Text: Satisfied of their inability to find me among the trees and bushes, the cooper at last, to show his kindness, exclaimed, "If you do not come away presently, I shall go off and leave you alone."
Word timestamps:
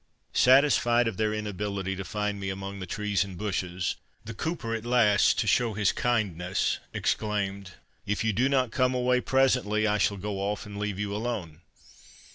Satisfied 0.33 1.07
of 1.07 1.17
their 1.17 1.31
inability 1.31 1.95
to 1.95 2.03
find 2.03 2.39
me 2.39 2.49
among 2.49 2.79
the 2.79 2.87
trees 2.87 3.23
and 3.23 3.37
bushes, 3.37 3.97
the 4.25 4.33
cooper 4.33 4.73
at 4.73 4.83
last, 4.83 5.37
to 5.37 5.45
show 5.45 5.75
his 5.75 5.91
kindness, 5.91 6.79
exclaimed, 6.91 7.73
"If 8.07 8.23
you 8.23 8.33
do 8.33 8.49
not 8.49 8.71
come 8.71 8.95
away 8.95 9.21
presently, 9.21 9.85
I 9.85 9.99
shall 9.99 10.17
go 10.17 10.39
off 10.39 10.65
and 10.65 10.79
leave 10.79 10.97
you 10.97 11.15
alone." 11.15 11.61